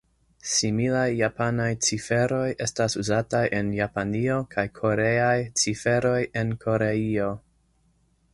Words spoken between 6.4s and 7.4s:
en Koreio.